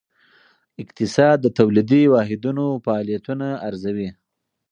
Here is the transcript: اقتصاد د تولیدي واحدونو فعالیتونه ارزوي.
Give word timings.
اقتصاد 0.83 1.37
د 1.41 1.47
تولیدي 1.57 2.03
واحدونو 2.13 2.65
فعالیتونه 2.85 3.47
ارزوي. 3.67 4.09